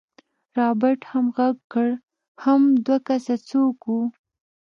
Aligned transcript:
رابرټ 0.57 0.99
هم 1.11 1.25
غږ 1.37 1.57
کړ 1.73 1.87
حم 2.43 2.61
دوه 2.85 2.97
تنه 3.05 3.35
څوک 3.47 3.77
وو. 3.89 4.01